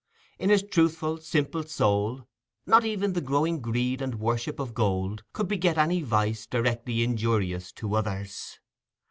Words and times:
In 0.39 0.49
his 0.49 0.63
truthful 0.63 1.17
simple 1.19 1.61
soul, 1.61 2.27
not 2.65 2.83
even 2.83 3.13
the 3.13 3.21
growing 3.21 3.61
greed 3.61 4.01
and 4.01 4.15
worship 4.15 4.59
of 4.59 4.73
gold 4.73 5.23
could 5.31 5.47
beget 5.47 5.77
any 5.77 6.01
vice 6.01 6.47
directly 6.47 7.03
injurious 7.03 7.71
to 7.73 7.93
others. 7.93 8.57